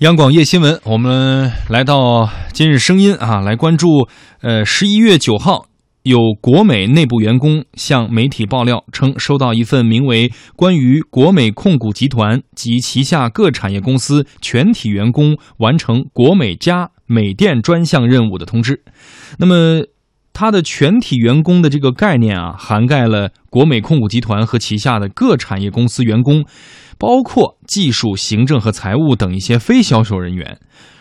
[0.00, 4.06] 央广夜新闻，我们来到今日声音啊，来关注。
[4.42, 5.68] 呃，十一月九号，
[6.02, 18.82] 有国美内部员工向媒体爆料称，收到一份名为《关于国美控股集团及旗下各产业公司全体员工完成国美加美电专项任务》的通知。
[19.38, 19.80] 那么，
[20.36, 26.44] 它的全体员工的这个概念啊，涵盖了国美控股集团和旗下的各产业公司员工。
[26.98, 30.58] 包括技术、行政和财务等一些非销售人员，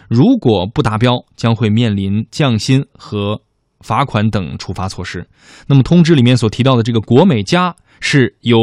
[0.09, 3.39] 如果不达标，将会面临降薪和
[3.80, 5.30] 罚款等处罚措施。
[5.67, 8.58] 那么通知里面所提到的这个国美家是由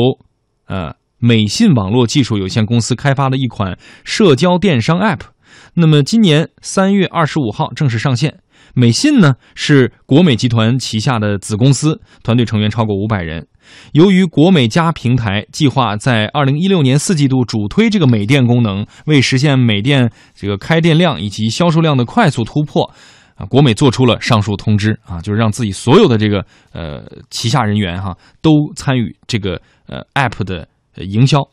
[0.66, 5.20] 呃美信网络技术有限公司开发的一款社交电商 App，
[5.72, 8.40] 那么今年三月二十五号正式上线。
[8.74, 13.46] 美信呢是国美集团旗下的子公司，团队成员超过五百人。
[13.92, 22.92] 由于国美加平台计划在二零一六年四季度主推这个美店功能，为实现美店这个开店量以及销售量的快速突破，
[23.36, 31.48] 啊，国美做出了上述通知啊，就是让自己所有的这个呃旗下人员哈都参与这个呃 app 的营销。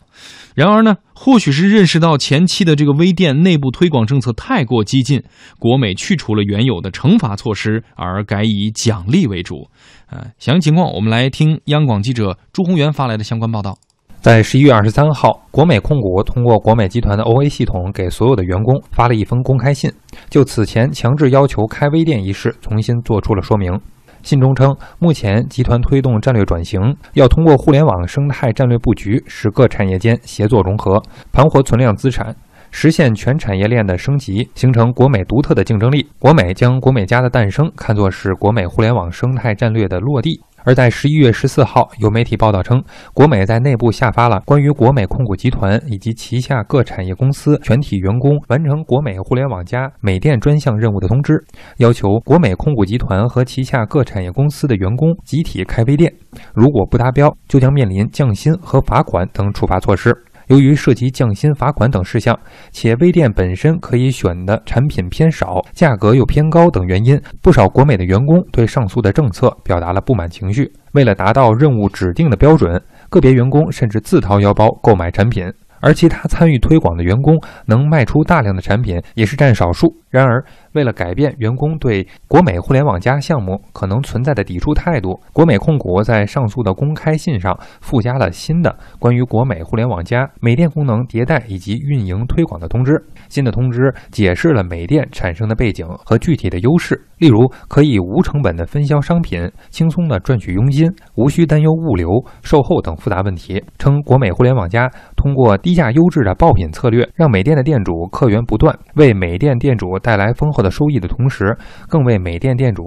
[0.55, 5.23] 然而呢，或许是认识到前期的这个微店内部推广政策太过激进，
[5.57, 9.69] 国美去除了原有的惩罚措施，而改以奖励为主。
[10.09, 13.77] 呃，详细情况我们来听央广记者朱宏元发来的相关报道。
[14.19, 19.89] 在十一月二十三号，国美控股通过国美集团的 OA 系统给所有的员工发了一封公开信，
[20.29, 23.79] 就此前强制要求开微店一事重新做出了说明。
[24.21, 32.35] 信中称，目前集团推动战略转型，要通过互联网生态战略布局，使各产业间协作融合，盘活存量资产，
[32.71, 36.07] 实现全产业链的升级，形成国美独特的竞争力。
[36.19, 40.41] 国美将国美家的诞生看作是国美互联网生态战略的落地。
[40.63, 51.43] 而在十一月十四号，有媒体报道称，国美在内部下发了关于国美控股集团以及旗下各产业公司全体员工完成国美互联网加美电专项任务的通知，
[51.77, 56.13] 要求国美控股集团和旗下各产业公司的员工集体开微店，
[56.53, 60.15] 如果不达标，就将面临降薪和罚款等处罚措施。
[60.49, 62.37] 由于涉及降薪、罚款等事项，
[62.71, 70.71] 且微店本身可以选的产品偏少，价格又偏高等原因，不少国美的员工对上述的政策表达了不满情绪。
[70.93, 75.45] 为了达到任务指定的标准，个别员工甚至自掏腰包购买产品。
[75.81, 79.87] 而其他参与推广的员工能卖出大量的产品也是占少数。
[80.09, 80.43] 然而，
[80.73, 92.93] 为了改变员工对国美互联网加项目可能存在的抵触态度，国美控股在上述的公开信上附加了新的关于国美互联网加美店功能迭代以及运营推广的通知。
[93.27, 102.07] 新的通知解释了美店产生的背景和具体的优势，例如可以无成本的分销商品，轻松的赚取佣金，无需担忧物流、
[102.41, 103.63] 售后等复杂问题。
[103.77, 111.55] 称国美互联网加通过低价优质的爆品策略，让美店的店主客源不断，为美店店主带来丰厚的收益的同时，
[111.87, 112.83] 更为美店店主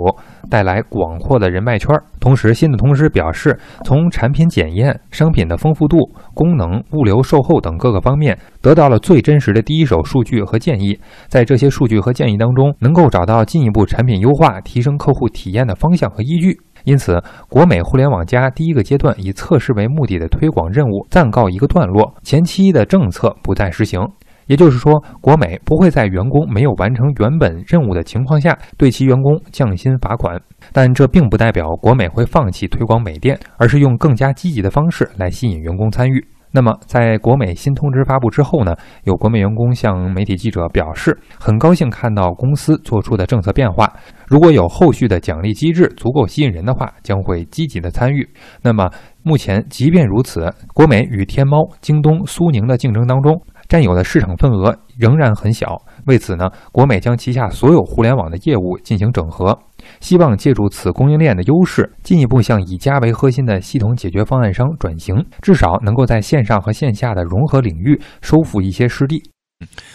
[0.51, 1.89] 带来广阔的人脉圈。
[2.21, 5.99] 同时，新的通知表示，从产品检验、商品的丰富度、
[6.35, 10.99] 功能、物流、售后等各个方面，得到了最真实的第一手数据和建议。
[11.29, 16.61] 在这些数据和建议当中，能够找到进一步产品优化、提升客户体验的方向和依据。
[16.85, 24.01] 因此，国美互联网加第一个阶段以测试为目的的推广任务暂告一个段落，前期的政策不再实行。
[24.47, 30.41] 也就是说，国美不会在员工没有完成原本任务的情况下对其员工降薪罚款，
[30.73, 36.27] 但这并不代表国美会放弃推广美店，而是用更加积极的方式来吸引员工参与。
[36.55, 38.77] 那么，在国美新通知发布之后呢？
[39.05, 43.91] 有国美员工向媒体记者表示，很高兴看到公司做出的政策变化。
[44.27, 48.29] 如果有后续的奖励机制足够吸引人的话，将会积极的参与。
[48.61, 48.91] 那么，
[49.23, 53.35] 目前即便如此，国美与天猫、京东、苏宁的竞争当中。
[53.73, 59.59] 占有的市场份额仍然很小，为此呢，国美将旗下所有互联网的业务进行整合，
[59.99, 69.23] 希望借助此供应链的优势，进一步向以家为核心的系统解决方案商转型，至少能够在线上和线下的融合领域收复一些失地。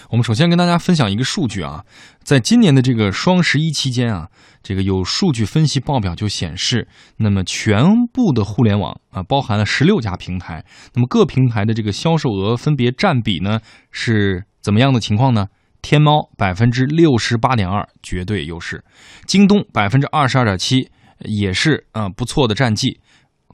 [0.10, 1.84] 我们首先跟大家分享一个数据啊，
[2.24, 4.30] 在今年的这个双十一期间啊，
[4.64, 6.88] 这个有数据分析报表就显示，
[7.18, 7.84] 那么全
[8.14, 10.64] 部的互联网啊，包含了十六家平台，
[10.94, 13.60] 那么各平台的这个销售额分别占比呢
[13.92, 15.48] 是怎么样的情况呢？
[15.82, 18.80] 天猫百分之六十八点二，绝对优势；
[19.26, 20.90] 京东百分之二十二点七，
[21.20, 23.00] 也是啊不错的战绩；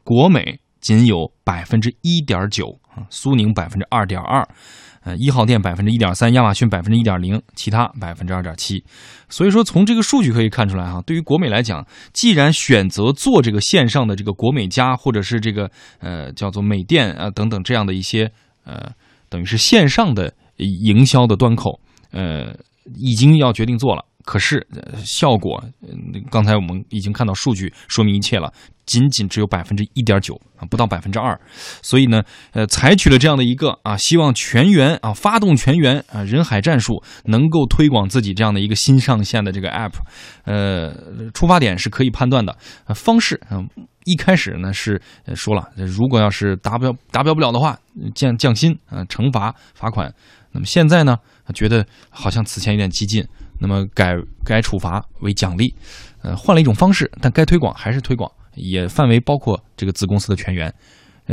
[0.03, 2.79] 国美仅有百分之一点九，
[3.09, 4.47] 苏宁百分之二点二。
[5.03, 8.83] 呃，一号店百分之一点三，亚马逊百分之一点零，其他百分之二点七。
[9.29, 15.69] 所以说，从这个数据可以看出来哈，对于国美来讲，既然选择做这个线上的这个国美家，或者是这个
[15.99, 18.31] 呃叫做美店啊等等这样的一些
[18.63, 18.89] 呃，
[19.29, 21.79] 等于是线上的营销的端口，
[22.11, 22.55] 呃，
[22.95, 24.05] 已经要决定做了。
[24.23, 24.65] 可是
[25.05, 25.63] 效果，
[26.31, 28.51] 刚才我们已经看到数据说明一切了，
[28.85, 31.39] 仅仅只有百分之一点九啊，不到百分之二。
[31.81, 39.93] 所以呢，呃，采取了这样的一个啊，希望全员啊，发动全员啊，人海战术，能够推广自己这样的一个新上线的这个 app。
[40.45, 40.93] 呃，
[41.33, 42.57] 出发点是可以判断的，
[42.95, 43.67] 方式嗯，
[44.05, 45.01] 一开始呢是
[45.35, 47.77] 说了，如果要是达标达标不了的话，
[48.15, 50.13] 降降薪啊，惩罚罚款。
[50.53, 51.17] 那么现在呢，
[51.53, 53.25] 觉得好像此前有点激进。
[53.59, 54.13] 那么改
[54.43, 55.73] 改处罚为奖励，
[56.21, 60.73] 呃，换了一种方式，但该推广还是推广，也范围包括这个子公司的全员。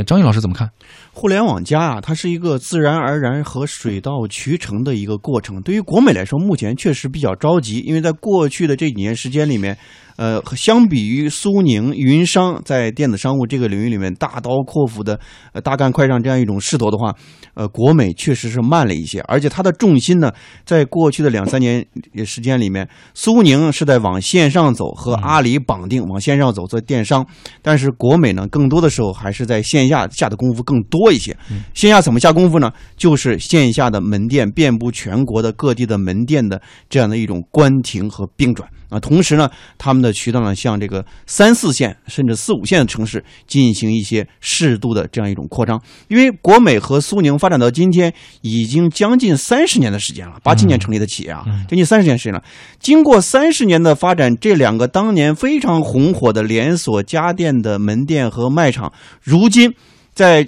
[0.05, 0.69] 张毅老师怎么看？
[1.11, 5.61] 互联网加啊，它是一个自然而然和水到渠成的一个过程。
[5.61, 9.77] 对于国美来说，目前确实比较着急，因为在过去的这几年时间里面。
[10.21, 15.19] 呃，相比于苏宁、云商在电子商务这个领域里面大刀阔斧的
[15.51, 17.11] 呃大干快上这样一种势头的话，
[17.55, 20.31] 呃，国美确实是慢了一些，而且它的重心呢，
[20.63, 21.83] 在过去的两三年
[22.23, 27.25] 时间里面，苏宁是在往线上走，和阿里绑定往线上走做电商，
[27.63, 31.35] 但是国美呢，更多的时候还是在线下下的功夫更多一些。
[31.73, 32.71] 线下怎么下功夫呢？
[32.95, 38.69] 就是线下的门店遍布全国的各地的门店的这样的一种关停和并转。
[38.91, 45.81] 啊，同时呢，他们的渠道呢，向这个三四线甚至四五线的城市进行一些适度的这样一种扩张。
[46.09, 52.43] 因为国美和苏宁发展到今天已经将近三十年的时间了，八七年成立的企业啊，将近三十年时间了。
[52.79, 58.91] 经过三十年的发展，这两个当年非常红火的连锁家电的门店和卖场，
[59.23, 59.73] 如今
[60.13, 60.45] 在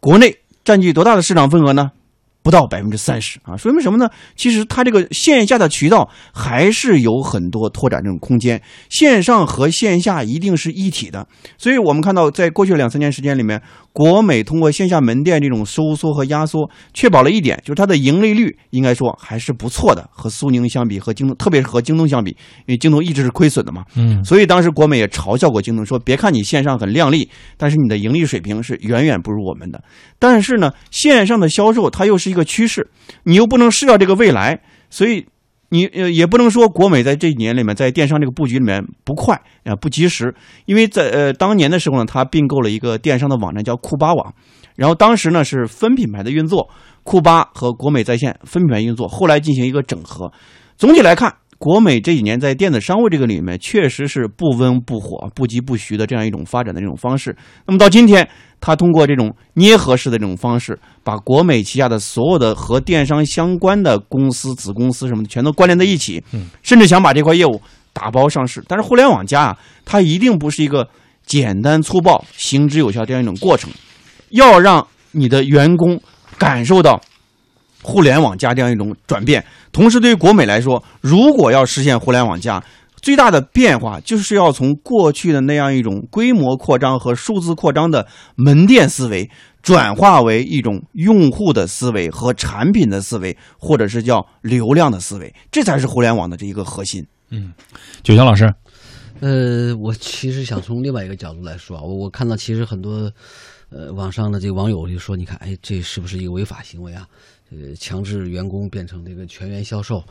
[0.00, 0.34] 国内
[0.64, 1.90] 占据多大的市场份额呢？
[2.42, 4.10] 不到百分之三十啊，说明什么呢？
[4.36, 8.60] 其实它这个线下的渠道还是有很多拓展这种空间，
[8.90, 11.26] 线上和线下一定是一体的。
[11.56, 13.62] 所以我们看到，在过去两三年时间里面。
[13.92, 20.08] 国美通过线下门店这种收缩和压缩，确保了一点，就是它的盈利率应该说还是不错的。
[20.10, 23.84] 和苏宁相比，和京东，特别是和京东相比，因为京东一直是亏损的嘛。
[23.94, 29.82] 嗯，所以当时国美也嘲笑过京东，说别看你线上很靓丽，但是你的盈利水平是远远不如我们的。
[30.18, 32.88] 但是呢，线上的销售它又是一个趋势，
[33.24, 35.26] 你又不能失掉这个未来，所以。
[35.72, 40.34] 你呃也不能说国美在这几年里面在电商这个布局里面不快啊不及时，
[40.66, 44.34] 因为在呃当年的时候呢，它并购了一个电商的网站叫酷巴网，
[44.76, 46.68] 然后当时呢是分品牌的运作，
[47.04, 50.30] 酷巴和国美在线分品牌运作，后来进行一个整合。
[50.76, 57.36] 总体来看，国美这几年在电子商务这个里面确实是不温不火、不疾不徐的这样一种发展的这种方式。
[57.66, 58.28] 那么到今天。
[58.64, 66.22] 它通过这种捏合式的这种方式，把国美旗下的所有的和电商相关的公司、子公司什么的全都关联在一起，
[66.62, 67.60] 甚至想把这块业务
[67.92, 68.62] 打包上市。
[68.68, 70.88] 但是互联网加啊，它一定不是一个
[71.26, 73.68] 简单粗暴、行之有效这样一种过程，
[74.30, 76.00] 要让你的员工
[76.38, 77.00] 感受到
[77.82, 79.44] 互联网加这样一种转变。
[79.72, 82.62] 同时，对于国美来说，如果要实现互联网加，
[83.00, 88.06] 最大的变化就是要从过去的那样一种规模扩张和数字扩张的
[88.36, 89.28] 门店思维，
[89.60, 97.04] 转化为一种用户的思维和产品的思维，或者是叫流量的思维，这才是互联网的这一个核心。
[97.30, 97.52] 嗯，
[98.04, 98.52] 九霄老师，
[99.20, 103.10] 呃，我其实想从另外一个角度来说啊，我我看到其实很多，
[103.72, 107.08] 呃，网上的这个网友就说，你看，哎，这是不是一个违法行为啊？
[107.50, 110.02] 呃，强制员工变成这个全员销售。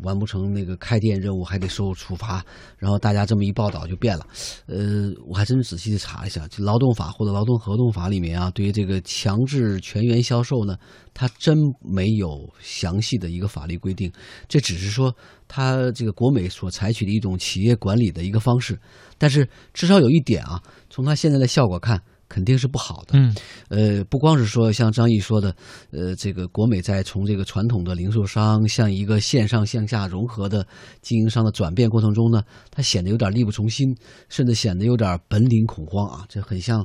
[0.00, 2.44] 完不成那个开店任务还得受处罚，
[2.76, 4.26] 然后大家这么一报道就变了。
[4.66, 10.76] 呃，我还真仔细的查了一下，就劳动法或者劳动合同法里面啊，对于这个强制全员销售呢，
[11.14, 12.28] 它真没有
[12.60, 14.12] 详细的一个法律规定。
[14.46, 15.16] 这只是说
[15.48, 18.78] 它这个国美所采取的一种企业管理的一个方式。
[19.16, 22.02] 但是至少有一点啊，从它现在的效果看。
[22.28, 23.18] 肯定是不好的。
[23.18, 23.34] 嗯，
[23.68, 25.54] 呃，不光是说像张毅说的，
[25.90, 30.66] 呃，这个国美在从这个传统的零售商向一个线上线下融合的
[31.02, 33.96] 经营商的转变过程中呢，它显得有点力不从心，
[34.28, 36.24] 甚至显得有点本领恐慌啊！
[36.28, 36.84] 这很像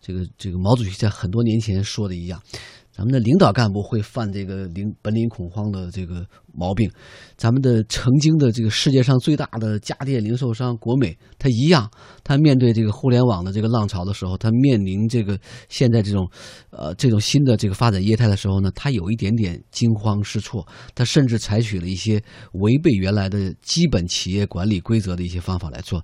[0.00, 2.40] 这个这个毛主席在很多年前说的一样。
[2.96, 6.90] 咱们的领导干部会犯这个领本领恐慌的这个毛病，
[7.36, 11.90] 咱们的曾经的这个世界上最大的家电零售商国美，它一样，
[12.24, 15.38] 它面对这个互联网的这个浪潮的时候，它面临这个
[15.68, 16.26] 现在这种，
[16.70, 22.22] 呃，这种新的这个发展业态的时候呢，它有一点点惊慌失措，它甚至采取了一些
[22.52, 26.02] 违背原来的基本企业管理规则的一些方法来做。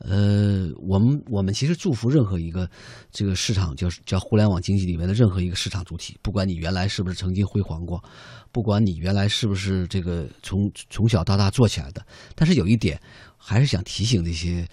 [0.00, 2.68] 呃，我们我们其实祝福任何一个
[3.10, 8.02] 这个市场，就是叫互联网经济里面的任何一个市场主体，不管你原来是不是曾经辉煌过，
[8.50, 12.02] 不管你原来是不是这个从从小到大做起来的，
[12.34, 12.98] 但是有一点，
[13.36, 14.66] 还是想提醒这些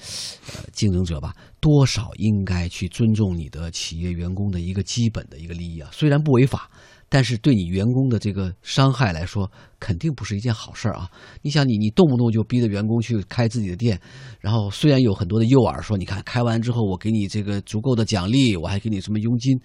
[0.55, 6.71] 呃竞争者吧，多少应该去尊重你的企业员工的一个基本的一个利益啊，虽然不违法。
[7.09, 9.49] 但是对你员工的这个伤害来说，
[9.79, 11.09] 肯定不是一件好事儿啊！
[11.41, 13.99] 你想你，你动不动就逼着员工去开自己的店，
[14.41, 19.57] 然后虽然有很多的诱饵，说你看开完之后我给你这个足够的奖励，我还给你什么佣金，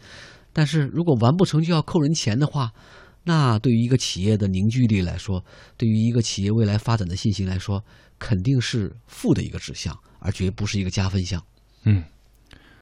[0.53, 2.71] 但是如果完不成就要扣人钱的话，
[3.25, 5.45] 那对于一个企业的凝聚力来说，
[5.77, 7.83] 对于一个企业未来发展的信心来说，
[8.19, 11.43] 肯定是负的一个指向，而绝不是一个加分项。
[11.85, 12.05] 嗯。